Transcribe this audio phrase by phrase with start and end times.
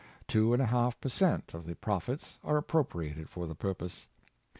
[0.27, 4.07] Two and a half per cent, of the profits are appropriated for the purpose.